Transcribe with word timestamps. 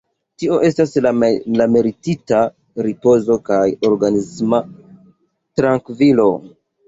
Tio 0.41 0.55
estas 0.67 0.93
la 1.05 1.67
meritita 1.73 2.39
ripozo 2.87 3.37
kaj 3.51 3.61
organisma 3.91 4.63
trankvilo. 5.61 6.27